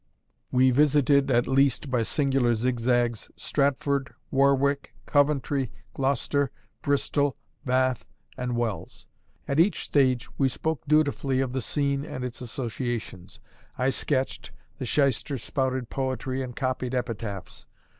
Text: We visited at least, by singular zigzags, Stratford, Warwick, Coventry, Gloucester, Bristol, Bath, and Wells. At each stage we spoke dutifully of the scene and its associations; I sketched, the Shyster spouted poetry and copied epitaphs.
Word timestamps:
We 0.51 0.71
visited 0.71 1.29
at 1.29 1.45
least, 1.45 1.91
by 1.91 2.01
singular 2.01 2.55
zigzags, 2.55 3.29
Stratford, 3.35 4.11
Warwick, 4.31 4.95
Coventry, 5.05 5.71
Gloucester, 5.93 6.49
Bristol, 6.81 7.37
Bath, 7.67 8.07
and 8.35 8.57
Wells. 8.57 9.05
At 9.47 9.59
each 9.59 9.83
stage 9.85 10.27
we 10.39 10.49
spoke 10.49 10.81
dutifully 10.87 11.39
of 11.39 11.53
the 11.53 11.61
scene 11.61 12.03
and 12.03 12.23
its 12.23 12.41
associations; 12.41 13.39
I 13.77 13.91
sketched, 13.91 14.49
the 14.79 14.85
Shyster 14.85 15.37
spouted 15.37 15.91
poetry 15.91 16.41
and 16.41 16.55
copied 16.55 16.95
epitaphs. 16.95 17.67